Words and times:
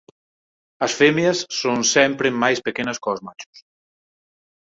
As 0.85 0.91
femias 0.99 1.39
son 1.61 1.79
sempre 1.95 2.27
máis 2.43 2.59
pequenas 2.67 2.97
cós 3.03 3.19
machos. 3.25 3.57